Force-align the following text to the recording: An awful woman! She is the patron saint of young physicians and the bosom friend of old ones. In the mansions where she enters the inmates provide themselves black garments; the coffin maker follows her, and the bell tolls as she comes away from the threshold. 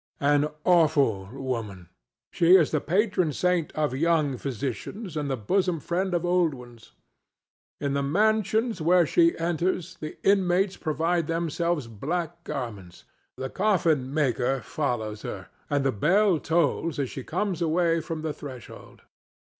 An 0.19 0.47
awful 0.63 1.27
woman! 1.31 1.89
She 2.31 2.55
is 2.55 2.71
the 2.71 2.81
patron 2.81 3.33
saint 3.33 3.71
of 3.73 3.93
young 3.93 4.35
physicians 4.39 5.15
and 5.15 5.29
the 5.29 5.37
bosom 5.37 5.79
friend 5.79 6.15
of 6.15 6.25
old 6.25 6.55
ones. 6.55 6.93
In 7.79 7.93
the 7.93 8.01
mansions 8.01 8.81
where 8.81 9.05
she 9.05 9.37
enters 9.37 9.97
the 9.97 10.17
inmates 10.27 10.75
provide 10.75 11.27
themselves 11.27 11.85
black 11.85 12.43
garments; 12.43 13.03
the 13.37 13.51
coffin 13.51 14.11
maker 14.11 14.61
follows 14.63 15.21
her, 15.21 15.49
and 15.69 15.85
the 15.85 15.91
bell 15.91 16.39
tolls 16.39 16.97
as 16.97 17.11
she 17.11 17.23
comes 17.23 17.61
away 17.61 17.99
from 18.01 18.23
the 18.23 18.33
threshold. 18.33 19.03